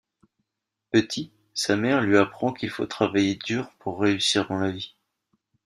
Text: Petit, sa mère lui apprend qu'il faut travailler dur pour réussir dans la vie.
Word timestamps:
Petit, 0.91 1.31
sa 1.53 1.75
mère 1.77 2.01
lui 2.01 2.17
apprend 2.17 2.53
qu'il 2.53 2.71
faut 2.71 2.87
travailler 2.87 3.35
dur 3.35 3.69
pour 3.77 3.99
réussir 3.99 4.47
dans 4.47 4.57
la 4.57 4.71
vie. 4.71 4.95